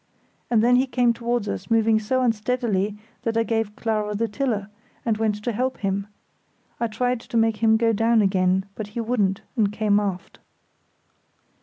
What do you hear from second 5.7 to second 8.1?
him. I tried to make him go